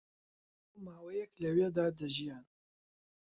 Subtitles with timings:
[0.73, 2.45] بۆ ماوەیەک لەوێدا دەژیان